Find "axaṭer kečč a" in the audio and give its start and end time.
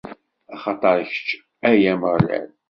0.55-1.71